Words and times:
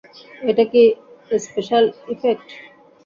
এটা 0.49 0.63
কি 0.71 0.83
special 1.39 1.83
effect? 2.13 2.47